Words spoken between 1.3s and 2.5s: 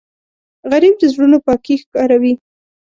پاکی ښکاروي